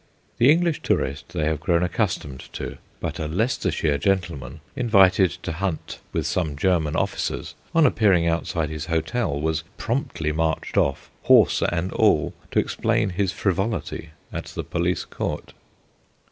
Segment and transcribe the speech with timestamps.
[0.39, 5.99] The English tourist they have grown accustomed to; but a Leicestershire gentleman, invited to hunt
[6.11, 11.91] with some German officers, on appearing outside his hotel, was promptly marched off, horse and
[11.93, 15.53] all, to explain his frivolity at the police court.